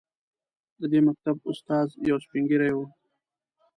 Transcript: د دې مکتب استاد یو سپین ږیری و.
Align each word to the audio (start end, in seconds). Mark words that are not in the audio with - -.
د 0.79 0.81
دې 0.91 0.99
مکتب 1.07 1.35
استاد 1.51 1.87
یو 2.09 2.17
سپین 2.23 2.43
ږیری 2.49 2.71
و. 2.75 2.79